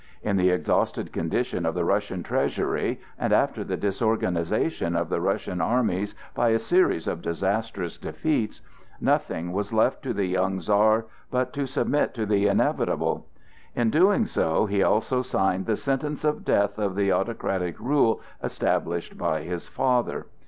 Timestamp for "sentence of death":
15.75-16.79